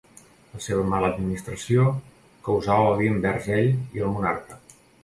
La 0.53 0.61
seva 0.67 0.85
mala 0.93 1.11
administració 1.13 1.85
causà 2.49 2.81
odi 2.89 3.13
envers 3.13 3.53
ell 3.61 3.71
i 3.77 4.07
el 4.09 4.15
monarca. 4.19 4.61